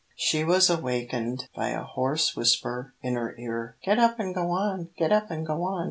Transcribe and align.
She 0.15 0.43
was 0.43 0.67
awakened 0.67 1.47
by 1.55 1.67
a 1.69 1.83
hoarse 1.83 2.35
whisper 2.35 2.95
in 3.03 3.13
her 3.13 3.35
ear: 3.37 3.77
"Get 3.85 3.99
up 3.99 4.19
and 4.19 4.33
go 4.33 4.49
on, 4.49 4.89
get 4.97 5.11
up 5.11 5.29
and 5.29 5.45
go 5.45 5.61
on. 5.61 5.79